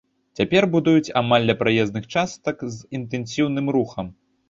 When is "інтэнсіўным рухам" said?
3.01-4.15